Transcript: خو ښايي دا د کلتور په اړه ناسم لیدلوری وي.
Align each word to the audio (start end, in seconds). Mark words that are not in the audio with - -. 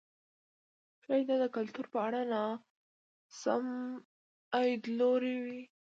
خو 0.97 1.01
ښايي 1.03 1.23
دا 1.29 1.35
د 1.43 1.45
کلتور 1.55 1.85
په 1.93 1.99
اړه 2.07 2.19
ناسم 2.33 3.65
لیدلوری 4.61 5.35
وي. 5.43 5.61